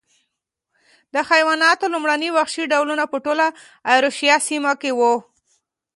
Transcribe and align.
د 1.13 1.15
حیواناتو 1.29 1.85
لومړني 1.93 2.29
وحشي 2.35 2.63
ډولونه 2.71 3.03
په 3.11 3.17
ټوله 3.25 3.45
ایرویشیا 3.91 4.35
سیمه 4.49 4.73
کې 4.81 4.91
و. 4.99 5.01